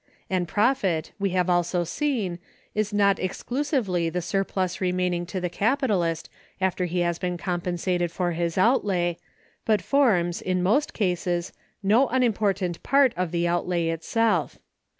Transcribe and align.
And 0.31 0.47
profit, 0.47 1.11
we 1.19 1.29
have 1.37 1.47
also 1.47 1.83
seen, 1.83 2.39
is 2.73 2.91
not 2.91 3.19
exclusively 3.19 4.09
the 4.09 4.19
surplus 4.19 4.81
remaining 4.81 5.27
to 5.27 5.39
the 5.39 5.47
capitalist 5.47 6.27
after 6.59 6.85
he 6.85 7.01
has 7.01 7.19
been 7.19 7.37
compensated 7.37 8.11
for 8.11 8.31
his 8.31 8.57
outlay, 8.57 9.17
but 9.63 9.79
forms, 9.79 10.41
in 10.41 10.63
most 10.63 10.95
cases, 10.95 11.53
no 11.83 12.07
unimportant 12.07 12.81
part 12.81 13.13
of 13.15 13.29
the 13.29 13.47
outlay 13.47 13.89
itself. 13.89 14.57